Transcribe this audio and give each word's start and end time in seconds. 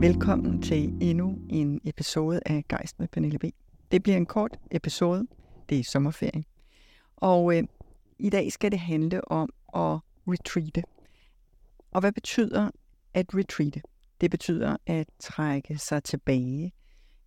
Velkommen 0.00 0.62
til 0.62 0.98
endnu 1.00 1.38
en 1.48 1.80
episode 1.84 2.40
af 2.46 2.64
Geist 2.68 2.98
med 2.98 3.08
Pernille 3.08 3.38
B. 3.38 3.44
Det 3.92 4.02
bliver 4.02 4.16
en 4.16 4.26
kort 4.26 4.58
episode. 4.70 5.26
Det 5.68 5.78
er 5.78 5.84
sommerferie. 5.84 6.44
Og 7.16 7.56
øh, 7.56 7.64
i 8.18 8.30
dag 8.30 8.52
skal 8.52 8.70
det 8.70 8.78
handle 8.78 9.30
om 9.30 9.48
at 9.74 9.98
retreate. 10.28 10.82
Og 11.90 12.00
hvad 12.00 12.12
betyder 12.12 12.70
at 13.14 13.26
retreate? 13.34 13.82
Det 14.20 14.30
betyder 14.30 14.76
at 14.86 15.08
trække 15.20 15.78
sig 15.78 16.04
tilbage, 16.04 16.72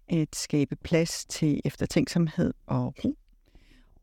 at 0.10 0.36
skabe 0.36 0.76
plads 0.76 1.26
til 1.26 1.62
eftertænksomhed 1.66 2.54
og 2.66 2.96
ro. 3.06 3.18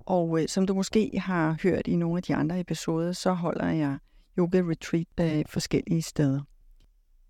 Og 0.01 0.43
øh, 0.43 0.49
som 0.49 0.67
du 0.67 0.75
måske 0.75 1.11
har 1.19 1.59
hørt 1.63 1.87
i 1.87 1.97
nogle 1.97 2.17
af 2.17 2.23
de 2.23 2.35
andre 2.35 2.61
episoder, 2.61 3.13
så 3.13 3.33
holder 3.33 3.69
jeg 3.69 3.99
yoga 4.39 4.61
retreat 4.61 5.07
øh, 5.21 5.45
forskellige 5.49 6.03
steder. 6.03 6.41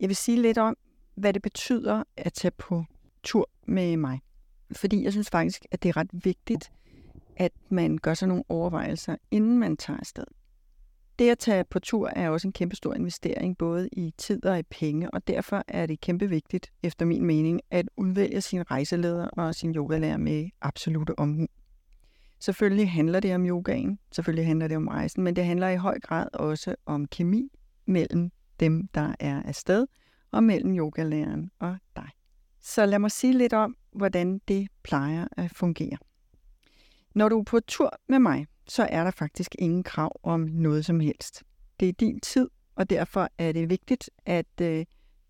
Jeg 0.01 0.09
vil 0.09 0.16
sige 0.16 0.43
lidt 0.43 0.59
om, 0.59 0.77
hvad 1.19 1.33
det 1.33 1.43
betyder 1.43 2.03
at 2.17 2.33
tage 2.33 2.53
på 2.59 2.85
tur 3.23 3.51
med 3.67 3.97
mig. 3.97 4.21
Fordi 4.73 5.05
jeg 5.05 5.13
synes 5.13 5.31
faktisk, 5.31 5.67
at 5.71 5.83
det 5.83 5.89
er 5.89 5.97
ret 5.97 6.11
vigtigt, 6.13 6.73
at 7.37 7.53
man 7.69 7.99
gør 7.99 8.15
sig 8.15 8.29
nogle 8.29 8.45
overvejelser, 8.49 9.17
inden 9.31 9.59
man 9.59 9.77
tager 9.77 9.99
afsted. 9.99 10.25
Det 11.19 11.31
at 11.31 11.39
tage 11.39 11.65
på 11.65 11.79
tur 11.79 12.09
er 12.09 12.31
også 12.31 12.49
en 12.49 12.53
kæmpe 12.53 12.77
stor 12.77 12.95
investering, 12.95 13.59
både 13.59 13.89
i 13.93 14.15
tid 14.19 14.45
og 14.45 14.59
i 14.59 14.63
penge, 14.63 15.11
og 15.11 15.29
derfor 15.29 15.65
er 15.69 15.87
det 15.87 16.01
kæmpe 16.01 16.29
vigtigt, 16.29 16.73
efter 16.83 17.07
min 17.07 17.25
mening, 17.25 17.61
at 17.71 17.89
udvælge 17.97 18.41
sin 18.41 18.71
rejseleder 18.71 19.27
og 19.27 19.55
sin 19.55 19.75
yogalærer 19.75 20.16
med 20.16 20.49
absolute 20.61 21.19
omhu. 21.19 21.47
Selvfølgelig 22.41 22.91
handler 22.91 23.21
det 23.21 23.35
om 23.35 23.47
yogaen, 23.47 23.99
selvfølgelig 24.13 24.47
handler 24.47 24.69
det 24.69 24.77
om 24.77 24.89
rejsen, 24.89 25.25
men 25.25 25.37
det 25.37 25.45
handler 25.45 25.69
i 25.69 25.77
høj 25.77 26.01
grad 26.01 26.29
også 26.33 26.75
om 26.87 27.07
kemi 27.07 27.49
mellem 27.87 28.30
dem, 28.61 28.89
der 28.95 29.15
er 29.21 29.43
afsted, 29.43 29.87
og 30.30 30.45
mellem 30.45 30.77
yogalæreren 30.78 31.51
og 31.59 31.76
dig. 31.96 32.10
Så 32.60 32.87
lad 32.87 32.98
mig 32.98 33.10
sige 33.10 33.32
lidt 33.32 33.52
om, 33.52 33.76
hvordan 33.93 34.40
det 34.48 34.68
plejer 34.82 35.26
at 35.37 35.51
fungere. 35.51 35.98
Når 37.15 37.29
du 37.29 37.38
er 37.38 37.45
på 37.45 37.60
tur 37.60 37.90
med 38.09 38.18
mig, 38.18 38.46
så 38.68 38.82
er 38.90 39.04
der 39.04 39.10
faktisk 39.10 39.54
ingen 39.59 39.82
krav 39.82 40.20
om 40.23 40.40
noget 40.40 40.85
som 40.85 41.01
helst. 41.01 41.43
Det 41.80 41.88
er 41.88 41.93
din 41.93 42.20
tid, 42.20 42.48
og 42.74 42.90
derfor 42.90 43.29
er 43.38 43.52
det 43.52 43.70
vigtigt, 43.70 44.10
at 44.26 44.60
øh, 44.60 44.87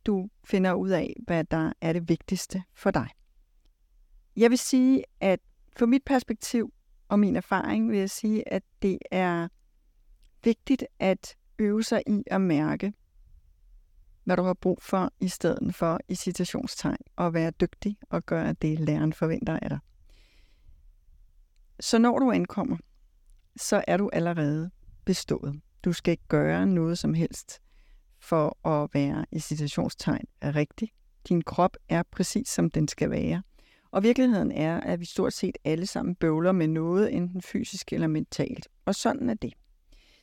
du 0.07 0.29
finder 0.45 0.73
ud 0.73 0.89
af, 0.91 1.17
hvad 1.27 1.45
der 1.45 1.73
er 1.81 1.93
det 1.93 2.09
vigtigste 2.09 2.63
for 2.75 2.91
dig. 2.91 3.09
Jeg 4.37 4.51
vil 4.51 4.59
sige, 4.59 5.05
at 5.21 5.41
fra 5.79 5.87
mit 5.87 6.03
perspektiv 6.07 6.73
og 7.09 7.19
min 7.19 7.37
erfaring 7.37 7.91
vil 7.91 7.99
jeg 7.99 8.11
sige, 8.11 8.53
at 8.53 8.63
det 8.83 8.99
er 9.11 9.49
vigtigt 10.45 10.85
at 10.99 11.37
øve 11.59 11.83
sig 11.83 12.03
i 12.07 12.23
at 12.27 12.41
mærke, 12.41 12.93
hvad 14.29 14.37
du 14.37 14.43
har 14.43 14.55
brug 14.55 14.79
for, 14.83 15.13
i 15.21 15.29
stedet 15.29 15.75
for 15.75 16.01
i 16.09 16.15
citationstegn 16.15 16.97
at 17.19 17.35
være 17.35 17.51
dygtig 17.51 17.97
og 18.11 18.27
gøre 18.27 18.53
det, 18.53 18.81
læreren 18.81 19.13
forventer 19.13 19.59
af 19.63 19.69
dig. 19.71 19.79
Så 21.81 21.99
når 21.99 22.19
du 22.19 22.31
ankommer, 22.31 22.77
så 23.57 23.85
er 23.87 23.97
du 23.97 24.11
allerede 24.13 24.71
bestået. 25.05 25.61
Du 25.85 25.93
skal 25.93 26.13
ikke 26.13 26.29
gøre 26.29 26.67
noget 26.67 26.99
som 26.99 27.15
helst 27.15 27.61
for 28.21 28.69
at 28.69 28.91
være 28.95 29.27
i 29.33 29.39
citationstegn 29.39 30.25
rigtig. 30.43 30.89
Din 31.29 31.43
krop 31.43 31.77
er 31.89 32.03
præcis 32.11 32.49
som 32.49 32.71
den 32.71 32.89
skal 32.89 33.11
være. 33.11 33.43
Og 33.91 34.03
virkeligheden 34.03 34.53
er, 34.53 34.81
at 34.81 35.01
vi 35.01 35.05
stort 35.05 35.33
set 35.33 35.59
alle 35.65 35.87
sammen 35.87 36.15
bøvler 36.15 36.53
med 36.53 36.69
noget, 36.69 37.15
enten 37.15 37.43
fysisk 37.43 37.93
eller 37.93 38.07
mentalt. 38.07 38.69
Og 38.85 38.95
sådan 38.95 39.31
er 39.31 39.35
det. 39.35 39.53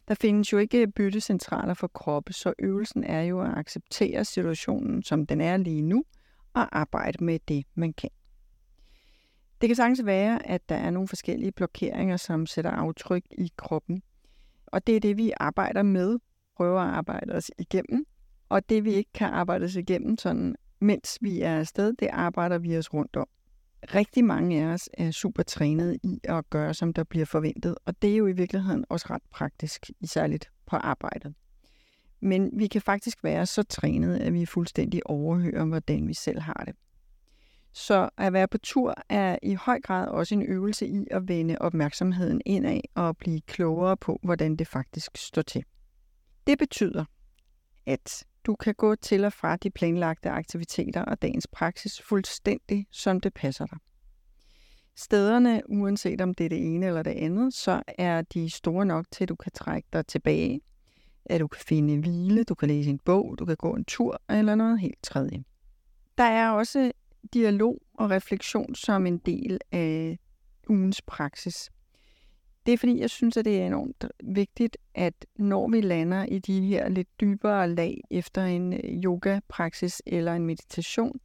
Der 0.07 0.15
findes 0.15 0.53
jo 0.53 0.57
ikke 0.57 0.87
byttecentraler 0.87 1.73
for 1.73 1.87
kroppe, 1.87 2.33
så 2.33 2.53
øvelsen 2.59 3.03
er 3.03 3.21
jo 3.21 3.41
at 3.41 3.57
acceptere 3.57 4.25
situationen, 4.25 5.03
som 5.03 5.25
den 5.25 5.41
er 5.41 5.57
lige 5.57 5.81
nu, 5.81 6.03
og 6.53 6.79
arbejde 6.79 7.23
med 7.23 7.39
det, 7.47 7.65
man 7.75 7.93
kan. 7.93 8.09
Det 9.61 9.69
kan 9.69 9.75
sagtens 9.75 10.05
være, 10.05 10.47
at 10.47 10.69
der 10.69 10.75
er 10.75 10.89
nogle 10.89 11.07
forskellige 11.07 11.51
blokeringer, 11.51 12.17
som 12.17 12.45
sætter 12.45 12.71
aftryk 12.71 13.23
i 13.31 13.51
kroppen. 13.57 14.01
Og 14.65 14.87
det 14.87 14.95
er 14.95 14.99
det, 14.99 15.17
vi 15.17 15.33
arbejder 15.37 15.83
med, 15.83 16.19
prøver 16.57 16.81
at 16.81 16.93
arbejde 16.93 17.33
os 17.33 17.51
igennem. 17.59 18.05
Og 18.49 18.69
det, 18.69 18.85
vi 18.85 18.93
ikke 18.93 19.11
kan 19.13 19.27
arbejde 19.27 19.65
os 19.65 19.75
igennem, 19.75 20.17
sådan, 20.17 20.55
mens 20.79 21.17
vi 21.21 21.41
er 21.41 21.59
afsted, 21.59 21.93
det 21.93 22.07
arbejder 22.11 22.57
vi 22.57 22.77
os 22.77 22.93
rundt 22.93 23.15
om 23.15 23.27
rigtig 23.93 24.25
mange 24.25 24.63
af 24.63 24.65
os 24.73 24.89
er 24.93 25.11
super 25.11 25.43
trænet 25.43 25.97
i 26.03 26.19
at 26.23 26.49
gøre, 26.49 26.73
som 26.73 26.93
der 26.93 27.03
bliver 27.03 27.25
forventet. 27.25 27.75
Og 27.85 28.01
det 28.01 28.11
er 28.11 28.17
jo 28.17 28.27
i 28.27 28.31
virkeligheden 28.31 28.85
også 28.89 29.05
ret 29.09 29.21
praktisk, 29.31 29.89
særligt 30.03 30.49
på 30.65 30.75
arbejdet. 30.75 31.33
Men 32.19 32.49
vi 32.53 32.67
kan 32.67 32.81
faktisk 32.81 33.23
være 33.23 33.45
så 33.45 33.63
trænet, 33.63 34.17
at 34.17 34.33
vi 34.33 34.45
fuldstændig 34.45 35.01
overhører, 35.09 35.65
hvordan 35.65 36.07
vi 36.07 36.13
selv 36.13 36.39
har 36.39 36.63
det. 36.65 36.75
Så 37.73 38.09
at 38.17 38.33
være 38.33 38.47
på 38.47 38.57
tur 38.57 38.93
er 39.09 39.37
i 39.43 39.53
høj 39.53 39.81
grad 39.81 40.07
også 40.07 40.35
en 40.35 40.41
øvelse 40.41 40.87
i 40.87 41.07
at 41.11 41.27
vende 41.27 41.57
opmærksomheden 41.59 42.41
indad 42.45 42.81
og 42.95 43.17
blive 43.17 43.41
klogere 43.41 43.97
på, 43.97 44.19
hvordan 44.23 44.55
det 44.55 44.67
faktisk 44.67 45.17
står 45.17 45.41
til. 45.41 45.63
Det 46.47 46.59
betyder, 46.59 47.05
at 47.85 48.25
du 48.45 48.55
kan 48.55 48.75
gå 48.75 48.95
til 48.95 49.25
og 49.25 49.33
fra 49.33 49.55
de 49.55 49.69
planlagte 49.69 50.29
aktiviteter 50.29 51.01
og 51.01 51.21
dagens 51.21 51.47
praksis 51.47 52.01
fuldstændig, 52.01 52.87
som 52.91 53.19
det 53.19 53.33
passer 53.33 53.65
dig. 53.65 53.77
Stederne, 54.95 55.61
uanset 55.69 56.21
om 56.21 56.33
det 56.33 56.45
er 56.45 56.49
det 56.49 56.75
ene 56.75 56.85
eller 56.85 57.03
det 57.03 57.11
andet, 57.11 57.53
så 57.53 57.83
er 57.87 58.21
de 58.21 58.49
store 58.49 58.85
nok 58.85 59.05
til, 59.11 59.23
at 59.23 59.29
du 59.29 59.35
kan 59.35 59.51
trække 59.51 59.87
dig 59.93 60.07
tilbage, 60.07 60.61
at 61.25 61.39
du 61.41 61.47
kan 61.47 61.61
finde 61.67 61.99
hvile, 61.99 62.43
du 62.43 62.55
kan 62.55 62.67
læse 62.67 62.89
en 62.89 62.99
bog, 62.99 63.35
du 63.39 63.45
kan 63.45 63.55
gå 63.55 63.73
en 63.73 63.85
tur 63.85 64.21
eller 64.29 64.55
noget 64.55 64.79
helt 64.79 65.03
tredje. 65.03 65.43
Der 66.17 66.23
er 66.23 66.49
også 66.49 66.91
dialog 67.33 67.81
og 67.93 68.09
refleksion 68.09 68.75
som 68.75 69.05
en 69.05 69.17
del 69.17 69.59
af 69.71 70.19
ugens 70.69 71.01
praksis. 71.01 71.71
Det 72.65 72.73
er 72.73 72.77
fordi, 72.77 72.99
jeg 72.99 73.09
synes, 73.09 73.37
at 73.37 73.45
det 73.45 73.61
er 73.61 73.65
enormt 73.65 74.05
vigtigt, 74.23 74.77
at 74.95 75.25
når 75.35 75.69
vi 75.69 75.81
lander 75.81 76.25
i 76.25 76.39
de 76.39 76.61
her 76.61 76.89
lidt 76.89 77.07
dybere 77.21 77.69
lag 77.69 78.01
efter 78.11 78.45
en 78.45 78.73
øh, 78.73 78.79
yoga-praksis 78.83 80.01
eller 80.05 80.33
en 80.33 80.45
meditation, 80.45 81.19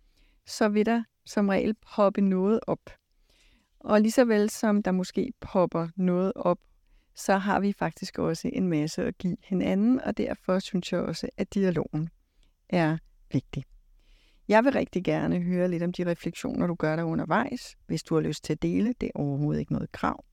så 0.47 0.69
vil 0.69 0.87
der 0.87 1.03
som 1.25 1.49
regel 1.49 1.75
poppe 1.95 2.21
noget 2.21 2.61
op. 2.67 2.91
Og 3.81 4.01
lige 4.01 4.13
så 4.13 4.25
vel 4.25 4.51
som 4.51 4.83
der 4.83 4.93
måske 4.93 5.33
popper 5.41 5.89
noget 5.97 6.33
op, 6.37 6.59
så 7.15 7.37
har 7.37 7.61
vi 7.61 7.73
faktisk 7.73 8.19
også 8.19 8.51
en 8.53 8.69
masse 8.69 9.05
at 9.05 9.19
give 9.19 9.37
hinanden, 9.45 10.01
og 10.01 10.19
derfor 10.19 10.59
synes 10.59 10.93
jeg 10.93 11.01
også, 11.01 11.29
at 11.37 11.55
dialogen 11.55 12.09
er 12.69 12.99
vigtig. 13.33 13.65
Jeg 14.49 14.65
vil 14.65 14.73
rigtig 14.73 15.05
gerne 15.05 15.41
høre 15.41 15.69
lidt 15.69 15.83
om 15.83 15.93
de 15.93 16.07
refleksioner, 16.07 16.67
du 16.67 16.75
gør 16.75 16.97
der 16.97 17.03
undervejs, 17.03 17.77
hvis 17.87 18.03
du 18.03 18.15
har 18.15 18.23
lyst 18.23 18.45
til 18.45 18.53
at 18.53 18.63
dele. 18.63 18.95
Det 19.01 19.07
er 19.07 19.21
overhovedet 19.21 19.61
ikke 19.61 19.73
noget 19.73 19.93
krav. 19.93 20.25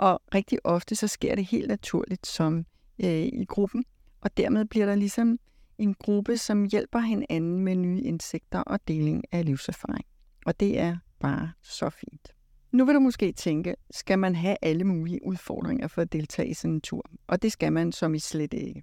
Og 0.00 0.20
rigtig 0.34 0.58
ofte 0.66 0.96
så 0.96 1.06
sker 1.08 1.34
det 1.34 1.44
helt 1.44 1.68
naturligt 1.68 2.26
som 2.26 2.64
øh, 3.04 3.10
i 3.10 3.44
gruppen, 3.48 3.84
og 4.20 4.36
dermed 4.36 4.64
bliver 4.64 4.86
der 4.86 4.94
ligesom 4.94 5.38
en 5.78 5.94
gruppe, 5.94 6.36
som 6.36 6.64
hjælper 6.64 6.98
hinanden 6.98 7.60
med 7.60 7.76
nye 7.76 8.00
indsigter 8.00 8.58
og 8.60 8.88
deling 8.88 9.24
af 9.32 9.44
livserfaring. 9.44 10.04
Og 10.46 10.60
det 10.60 10.78
er 10.78 10.96
bare 11.18 11.52
så 11.62 11.90
fint. 11.90 12.28
Nu 12.72 12.84
vil 12.84 12.94
du 12.94 13.00
måske 13.00 13.32
tænke, 13.32 13.74
skal 13.90 14.18
man 14.18 14.34
have 14.34 14.56
alle 14.62 14.84
mulige 14.84 15.20
udfordringer 15.24 15.88
for 15.88 16.02
at 16.02 16.12
deltage 16.12 16.48
i 16.48 16.54
sådan 16.54 16.74
en 16.74 16.80
tur? 16.80 17.02
Og 17.26 17.42
det 17.42 17.52
skal 17.52 17.72
man 17.72 17.92
som 17.92 18.14
i 18.14 18.18
slet 18.18 18.52
ikke. 18.52 18.82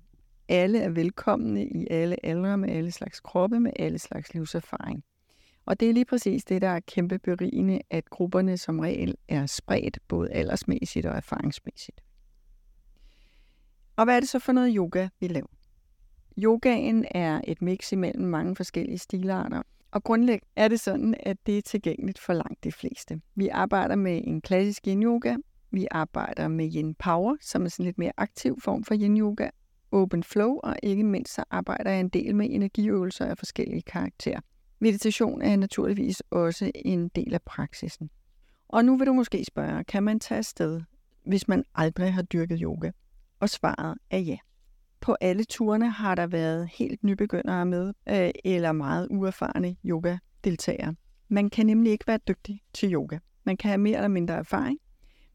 Alle 0.50 0.80
er 0.80 0.90
velkomne 0.90 1.66
i 1.66 1.88
alle 1.90 2.26
aldre 2.26 2.58
med 2.58 2.70
alle 2.70 2.92
slags 2.92 3.20
kroppe, 3.20 3.60
med 3.60 3.72
alle 3.80 4.00
slags 4.00 4.34
livserfaring. 4.34 5.04
Og 5.68 5.80
det 5.80 5.90
er 5.90 5.94
lige 5.94 6.06
præcis 6.06 6.46
det, 6.46 6.62
der 6.62 6.68
er 6.68 6.80
kæmpe 6.80 7.20
berigende, 7.20 7.82
at 7.90 8.10
grupperne 8.10 8.58
som 8.58 8.80
regel 8.80 9.16
er 9.28 9.46
spredt, 9.46 10.00
både 10.08 10.32
aldersmæssigt 10.32 11.06
og 11.06 11.16
erfaringsmæssigt. 11.16 12.02
Og 13.96 14.04
hvad 14.04 14.16
er 14.16 14.20
det 14.20 14.30
så 14.30 14.40
for 14.40 14.52
noget 14.52 14.74
yoga, 14.76 15.08
vi 15.20 15.28
laver? 15.28 15.48
Yogaen 16.38 17.06
er 17.12 17.42
et 17.44 17.62
mix 17.62 17.92
imellem 17.92 18.26
mange 18.26 18.56
forskellige 18.56 18.98
stilarter, 18.98 19.62
og 19.92 20.04
grundlæggende 20.04 20.52
er 20.56 20.68
det 20.68 20.80
sådan, 20.80 21.16
at 21.20 21.38
det 21.46 21.58
er 21.58 21.62
tilgængeligt 21.62 22.20
for 22.20 22.34
langt 22.34 22.64
de 22.64 22.72
fleste. 22.72 23.22
Vi 23.36 23.48
arbejder 23.48 23.96
med 23.96 24.22
en 24.24 24.42
klassisk 24.42 24.88
yin-yoga, 24.88 25.36
vi 25.72 25.88
arbejder 25.92 26.48
med 26.48 26.72
yin 26.76 26.96
power, 26.96 27.36
som 27.42 27.66
er 27.66 27.70
sådan 27.70 27.86
lidt 27.86 27.98
mere 27.98 28.14
aktiv 28.18 28.60
form 28.62 28.84
for 28.84 28.96
yin-yoga, 28.96 29.50
open 29.92 30.24
flow, 30.24 30.60
og 30.64 30.76
ikke 30.84 31.04
mindst 31.04 31.34
så 31.34 31.44
arbejder 31.50 31.92
jeg 31.92 32.00
en 32.00 32.10
del 32.10 32.36
med 32.36 32.48
energiøvelser 32.50 33.26
af 33.26 33.38
forskellige 33.38 33.82
karakterer. 33.82 34.40
Meditation 34.80 35.42
er 35.42 35.56
naturligvis 35.56 36.24
også 36.30 36.72
en 36.76 37.08
del 37.08 37.34
af 37.34 37.42
praksisen. 37.42 38.10
Og 38.68 38.86
nu 38.86 38.98
vil 38.98 39.08
du 39.08 39.14
måske 39.14 39.46
spørge, 39.46 39.84
kan 39.84 40.04
man 40.04 40.20
tage 40.20 40.38
afsted, 40.38 40.82
hvis 41.26 41.48
man 41.48 41.64
aldrig 41.76 42.14
har 42.14 42.22
dyrket 42.22 42.60
yoga? 42.62 42.92
Og 43.40 43.50
svaret 43.50 43.98
er 44.10 44.20
ja. 44.20 44.38
På 45.02 45.16
alle 45.22 45.44
turene 45.44 45.90
har 45.90 46.16
der 46.16 46.28
været 46.28 46.70
helt 46.74 47.04
nybegyndere 47.04 47.66
med, 47.66 47.94
øh, 48.10 48.32
eller 48.46 48.72
meget 48.72 49.08
uerfarne 49.12 49.76
yoga-deltagere. 49.86 50.96
Man 51.28 51.50
kan 51.50 51.66
nemlig 51.66 51.92
ikke 51.92 52.08
være 52.08 52.20
dygtig 52.28 52.62
til 52.74 52.94
yoga. 52.94 53.20
Man 53.44 53.58
kan 53.58 53.70
have 53.70 53.78
mere 53.78 53.98
eller 53.98 54.08
mindre 54.08 54.36
erfaring, 54.36 54.80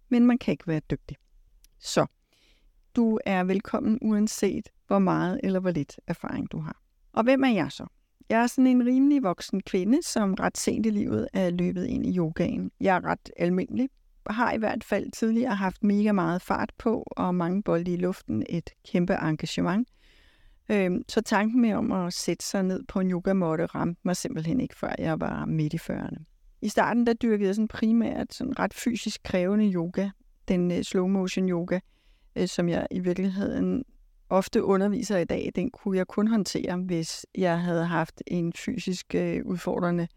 men 0.08 0.26
man 0.26 0.38
kan 0.38 0.52
ikke 0.52 0.66
være 0.66 0.80
dygtig. 0.90 1.16
Så 1.78 2.06
du 2.96 3.18
er 3.26 3.44
velkommen 3.44 3.98
uanset 4.02 4.68
hvor 4.86 4.98
meget 4.98 5.40
eller 5.42 5.60
hvor 5.60 5.70
lidt 5.70 6.00
erfaring 6.06 6.52
du 6.52 6.60
har. 6.60 6.82
Og 7.12 7.22
hvem 7.24 7.44
er 7.44 7.48
jeg 7.48 7.72
så? 7.72 7.86
Jeg 8.32 8.42
er 8.42 8.46
sådan 8.46 8.66
en 8.66 8.86
rimelig 8.86 9.22
voksen 9.22 9.62
kvinde, 9.62 10.02
som 10.02 10.34
ret 10.34 10.58
sent 10.58 10.86
i 10.86 10.90
livet 10.90 11.28
er 11.32 11.50
løbet 11.50 11.86
ind 11.86 12.06
i 12.06 12.16
yogaen. 12.16 12.70
Jeg 12.80 12.96
er 12.96 13.04
ret 13.04 13.30
almindelig, 13.36 13.88
har 14.30 14.52
i 14.52 14.58
hvert 14.58 14.84
fald 14.84 15.10
tidligere 15.10 15.54
haft 15.54 15.84
mega 15.84 16.12
meget 16.12 16.42
fart 16.42 16.72
på, 16.78 17.02
og 17.06 17.34
mange 17.34 17.62
bolde 17.62 17.92
i 17.92 17.96
luften, 17.96 18.46
et 18.48 18.70
kæmpe 18.88 19.14
engagement. 19.14 19.88
Øhm, 20.68 21.02
så 21.08 21.20
tanken 21.20 21.60
med 21.60 21.72
om 21.72 21.92
at 21.92 22.12
sætte 22.12 22.46
sig 22.46 22.62
ned 22.62 22.82
på 22.88 23.00
en 23.00 23.10
yogamåtte 23.10 23.66
ramte 23.66 24.00
mig 24.04 24.16
simpelthen 24.16 24.60
ikke, 24.60 24.76
før 24.76 24.94
jeg 24.98 25.20
var 25.20 25.44
midt 25.44 25.74
i 25.74 25.76
40'erne. 25.76 26.24
I 26.62 26.68
starten 26.68 27.06
der 27.06 27.12
dyrkede 27.12 27.46
jeg 27.46 27.54
sådan 27.54 27.68
primært 27.68 28.34
sådan 28.34 28.58
ret 28.58 28.74
fysisk 28.74 29.22
krævende 29.22 29.72
yoga, 29.72 30.10
den 30.48 30.70
øh, 30.70 30.82
slow 30.82 31.06
motion 31.06 31.48
yoga, 31.48 31.78
øh, 32.36 32.48
som 32.48 32.68
jeg 32.68 32.86
i 32.90 32.98
virkeligheden 32.98 33.84
ofte 34.32 34.64
underviser 34.64 35.18
i 35.18 35.24
dag, 35.24 35.52
den 35.54 35.70
kunne 35.70 35.96
jeg 35.96 36.06
kun 36.06 36.28
håndtere, 36.28 36.76
hvis 36.76 37.26
jeg 37.34 37.60
havde 37.60 37.84
haft 37.84 38.22
en 38.26 38.52
fysisk 38.52 39.14
øh, 39.14 39.42
udfordrende 39.44 40.08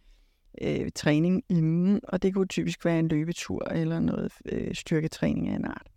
øh, 0.62 0.90
træning 0.96 1.44
inden, 1.50 2.00
og 2.04 2.24
det 2.24 2.34
kunne 2.34 2.48
typisk 2.48 2.86
være 2.86 3.00
en 3.00 3.08
løbetur 3.08 3.68
eller 3.72 4.00
noget 4.00 4.34
øh, 4.46 4.76
styrketræning 4.76 5.50
af 5.50 5.56
en 5.56 5.66
art. 5.66 5.88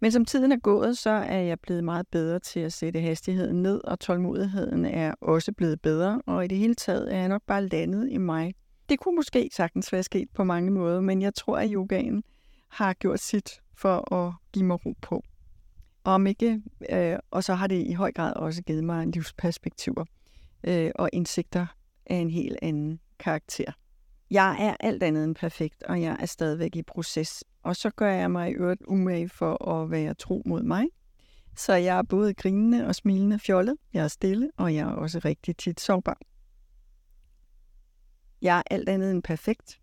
Men 0.00 0.12
som 0.12 0.24
tiden 0.24 0.52
er 0.52 0.56
gået, 0.56 0.98
så 0.98 1.10
er 1.10 1.40
jeg 1.40 1.60
blevet 1.60 1.84
meget 1.84 2.06
bedre 2.12 2.38
til 2.38 2.60
at 2.60 2.72
sætte 2.72 3.00
hastigheden 3.00 3.62
ned, 3.62 3.80
og 3.84 4.00
tålmodigheden 4.00 4.84
er 4.84 5.14
også 5.20 5.52
blevet 5.52 5.80
bedre, 5.80 6.22
og 6.26 6.44
i 6.44 6.48
det 6.48 6.58
hele 6.58 6.74
taget 6.74 7.14
er 7.14 7.18
jeg 7.18 7.28
nok 7.28 7.42
bare 7.46 7.66
landet 7.66 8.08
i 8.10 8.18
mig. 8.18 8.54
Det 8.88 8.98
kunne 9.00 9.16
måske 9.16 9.50
sagtens 9.52 9.92
være 9.92 10.02
sket 10.02 10.28
på 10.34 10.44
mange 10.44 10.70
måder, 10.70 11.00
men 11.00 11.22
jeg 11.22 11.34
tror, 11.34 11.58
at 11.58 11.70
yogaen 11.72 12.22
har 12.68 12.92
gjort 12.92 13.20
sit 13.20 13.60
for 13.76 14.14
at 14.14 14.32
give 14.52 14.64
mig 14.64 14.86
ro 14.86 14.94
på. 15.02 15.24
Om 16.04 16.26
ikke, 16.26 16.62
øh, 16.90 17.18
og 17.30 17.44
så 17.44 17.54
har 17.54 17.66
det 17.66 17.86
i 17.86 17.92
høj 17.92 18.12
grad 18.12 18.32
også 18.36 18.62
givet 18.62 18.84
mig 18.84 19.06
livsperspektiver 19.06 20.04
øh, 20.64 20.90
og 20.94 21.10
indsigter 21.12 21.66
af 22.06 22.16
en 22.16 22.30
helt 22.30 22.58
anden 22.62 23.00
karakter. 23.18 23.72
Jeg 24.30 24.56
er 24.60 24.76
alt 24.80 25.02
andet 25.02 25.24
end 25.24 25.34
perfekt, 25.34 25.82
og 25.82 26.02
jeg 26.02 26.16
er 26.20 26.26
stadigvæk 26.26 26.76
i 26.76 26.82
proces. 26.82 27.44
Og 27.62 27.76
så 27.76 27.90
gør 27.90 28.10
jeg 28.10 28.30
mig 28.30 28.50
i 28.50 28.54
øvrigt 28.54 28.82
umage 28.88 29.28
for 29.28 29.68
at 29.68 29.90
være 29.90 30.14
tro 30.14 30.42
mod 30.46 30.62
mig. 30.62 30.84
Så 31.56 31.74
jeg 31.74 31.98
er 31.98 32.02
både 32.02 32.34
grinende 32.34 32.86
og 32.86 32.94
smilende 32.94 33.38
fjollet. 33.38 33.76
Jeg 33.92 34.04
er 34.04 34.08
stille, 34.08 34.50
og 34.56 34.74
jeg 34.74 34.80
er 34.80 34.92
også 34.92 35.20
rigtig 35.24 35.56
tit 35.56 35.80
sårbar. 35.80 36.18
Jeg 38.42 38.58
er 38.58 38.62
alt 38.70 38.88
andet 38.88 39.10
end 39.10 39.22
perfekt, 39.22 39.80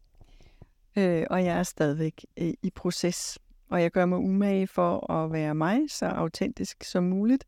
øh, 0.96 1.26
og 1.30 1.46
jeg 1.46 1.60
er 1.60 1.64
stadigvæk 1.64 2.26
øh, 2.38 2.54
i 2.64 2.70
proces. 2.76 3.40
Og 3.72 3.82
jeg 3.82 3.92
gør 3.92 4.06
mig 4.06 4.18
umage 4.18 4.68
for 4.68 5.12
at 5.12 5.32
være 5.32 5.56
mig, 5.56 5.82
så 5.90 6.06
autentisk 6.06 6.84
som 6.84 7.04
muligt. 7.04 7.46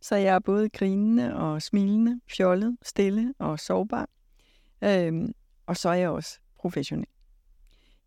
Så 0.00 0.16
jeg 0.16 0.34
er 0.34 0.38
både 0.38 0.68
grinende 0.68 1.36
og 1.36 1.62
smilende, 1.62 2.20
fjollet, 2.36 2.76
stille 2.82 3.34
og 3.38 3.60
sårbar. 3.60 4.08
Øhm, 4.84 5.32
og 5.66 5.76
så 5.76 5.88
er 5.88 5.94
jeg 5.94 6.10
også 6.10 6.38
professionel. 6.58 7.06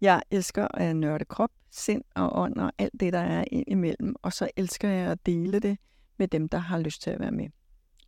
Jeg 0.02 0.22
elsker 0.32 0.68
at 0.74 0.96
nørde 0.96 1.26
krop, 1.26 1.52
sind 1.72 2.04
og 2.16 2.42
ånd 2.42 2.56
og 2.56 2.72
alt 2.78 2.94
det, 3.00 3.14
der 3.14 3.20
er 3.20 3.46
ind 3.52 3.66
imellem. 3.68 4.16
Og 4.22 4.34
så 4.34 4.50
elsker 4.56 4.90
jeg 4.90 5.12
at 5.12 5.26
dele 5.26 5.60
det 5.60 5.78
med 6.18 6.28
dem, 6.28 6.50
der 6.50 6.58
har 6.58 6.80
lyst 6.80 7.02
til 7.02 7.10
at 7.10 7.20
være 7.20 7.32
med. 7.32 7.50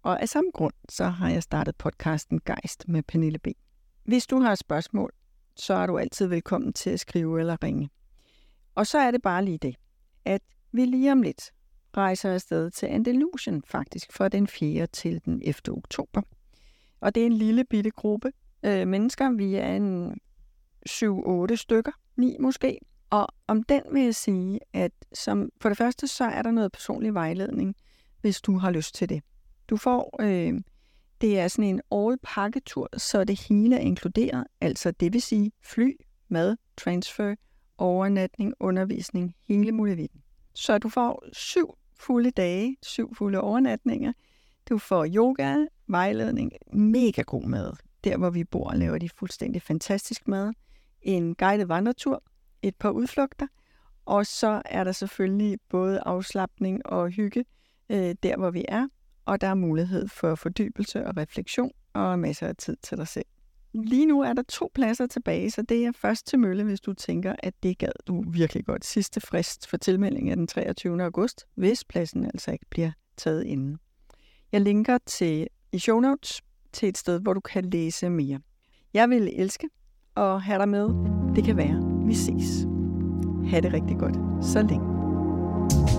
Og 0.04 0.22
af 0.22 0.30
samme 0.30 0.52
grund, 0.54 0.74
så 0.90 1.06
har 1.06 1.30
jeg 1.30 1.44
startet 1.44 1.76
podcasten 1.76 2.40
Geist 2.46 2.88
med 2.88 3.04
Pernille 3.04 3.40
B. 3.40 3.48
Hvis 4.04 4.28
du 4.28 4.40
har 4.40 4.56
spørgsmål, 4.56 5.12
så 5.56 5.74
er 5.74 5.86
du 5.86 5.98
altid 5.98 6.28
velkommen 6.28 6.74
til 6.74 6.90
at 6.90 7.00
skrive 7.00 7.40
eller 7.40 7.64
ringe. 7.64 7.90
Og 8.76 8.88
så 8.88 8.98
er 9.00 9.12
det 9.12 9.22
bare 9.22 9.46
lige 9.46 9.58
det, 9.58 9.76
at 10.26 10.42
vi 10.72 10.86
lige 10.86 11.12
om 11.12 11.22
lidt 11.22 11.52
rejser 11.98 12.34
afsted 12.34 12.72
til 12.72 12.86
Andalusien 12.86 13.64
faktisk 13.68 14.14
fra 14.14 14.30
den 14.30 14.48
4. 14.48 14.88
til 14.88 15.22
den 15.26 15.42
11. 15.42 15.54
oktober. 15.68 16.22
Og 17.00 17.16
det 17.16 17.22
er 17.22 17.26
en 17.26 17.34
lille 17.34 17.66
bitte 17.66 17.90
gruppe 17.90 18.32
øh, 18.64 18.88
mennesker. 18.88 19.32
Vi 19.32 19.56
er 19.56 19.76
en 19.76 20.20
7-8 20.90 21.56
stykker, 21.56 21.92
9 22.18 22.38
måske. 22.40 22.80
Og 23.10 23.28
om 23.48 23.64
den 23.64 23.82
vil 23.92 24.04
jeg 24.04 24.16
sige, 24.16 24.60
at 24.74 24.92
som, 25.14 25.50
for 25.62 25.70
det 25.70 25.78
første 25.78 26.08
så 26.08 26.24
er 26.24 26.42
der 26.42 26.52
noget 26.52 26.72
personlig 26.72 27.14
vejledning, 27.14 27.76
hvis 28.22 28.42
du 28.42 28.58
har 28.58 28.72
lyst 28.72 28.96
til 28.96 29.10
det. 29.10 29.24
Du 29.70 29.78
får, 29.78 30.16
øh, 30.22 30.54
det 31.22 31.40
er 31.40 31.48
sådan 31.48 31.70
en 31.70 31.82
all-pakketur, 31.92 32.90
så 32.98 33.24
det 33.24 33.40
hele 33.40 33.76
er 33.76 33.80
inkluderet, 33.80 34.48
altså 34.62 34.92
det 34.92 35.14
vil 35.14 35.22
sige 35.22 35.52
fly, 35.64 35.96
mad, 36.28 36.58
transfer, 36.78 37.36
overnatning, 37.82 38.54
undervisning, 38.60 39.36
hele 39.48 39.72
muligheden. 39.72 40.22
Så 40.54 40.78
du 40.78 40.90
får 40.90 41.26
syv 41.34 41.78
fulde 42.00 42.32
dage, 42.32 42.78
syv 42.82 43.16
fulde 43.16 43.42
overnatninger. 43.42 44.14
Du 44.70 44.78
får 44.78 45.08
yoga, 45.16 45.66
vejledning, 45.88 46.52
mega 46.74 47.22
god 47.22 47.44
mad. 47.44 47.74
Der, 48.04 48.18
hvor 48.18 48.30
vi 48.30 48.44
bor, 48.44 48.74
laver 48.74 48.98
de 48.98 49.10
fuldstændig 49.10 49.62
fantastisk 49.62 50.28
mad. 50.28 50.54
En 51.02 51.36
guided 51.36 51.66
vandretur, 51.66 52.24
et 52.62 52.76
par 52.76 52.90
udflugter, 52.90 53.48
og 54.06 54.26
så 54.26 54.62
er 54.66 54.84
der 54.84 54.92
selvfølgelig 54.92 55.58
både 55.70 56.00
afslappning 56.00 56.86
og 56.86 57.10
hygge 57.10 57.46
øh, 57.90 58.16
der, 58.24 58.38
hvor 58.38 58.52
vi 58.52 58.66
er, 58.68 58.88
og 59.26 59.42
der 59.42 59.48
er 59.48 59.54
mulighed 59.54 60.08
for 60.08 60.36
fordybelse 60.36 61.06
og 61.06 61.18
refleksion 61.18 61.72
og 61.94 62.20
masser 62.20 62.48
af 62.48 62.56
tid 62.56 62.78
til 62.84 62.98
dig 62.98 63.08
selv. 63.08 63.26
Lige 63.74 64.06
nu 64.06 64.22
er 64.22 64.34
der 64.34 64.42
to 64.42 64.72
pladser 64.74 65.08
tilbage, 65.08 65.52
så 65.52 65.62
det 65.62 65.86
er 65.86 65.92
først 65.92 66.28
til 66.28 66.40
mølle, 66.40 66.64
hvis 66.64 66.82
du 66.82 66.94
tænker, 66.94 67.36
at 67.40 67.54
det 67.64 67.78
gad 67.78 67.92
du 68.08 68.24
virkelig 68.32 68.66
godt. 68.66 68.86
Sidste 68.86 69.22
frist 69.22 69.68
for 69.68 69.78
tilmelding 69.78 70.32
er 70.32 70.36
den 70.36 70.48
23. 70.48 71.04
august, 71.04 71.48
hvis 71.56 71.84
pladsen 71.84 72.26
altså 72.26 72.52
ikke 72.52 72.66
bliver 72.70 72.92
taget 73.18 73.44
inden. 73.44 73.78
Jeg 74.52 74.62
linker 74.62 74.98
til 75.06 75.48
i 75.72 75.80
show 75.80 76.00
notes 76.00 76.42
til 76.74 76.90
et 76.90 76.98
sted, 76.98 77.22
hvor 77.22 77.34
du 77.34 77.40
kan 77.40 77.66
læse 77.66 78.10
mere. 78.10 78.40
Jeg 78.94 79.10
vil 79.10 79.34
elske 79.42 79.70
at 80.18 80.42
have 80.42 80.60
dig 80.60 80.70
med. 80.70 80.90
Det 81.36 81.44
kan 81.44 81.58
være, 81.58 82.06
vi 82.06 82.14
ses. 82.14 82.66
Ha' 83.50 83.60
det 83.60 83.74
rigtig 83.74 83.98
godt. 83.98 84.46
Så 84.46 84.62
længe. 84.62 85.99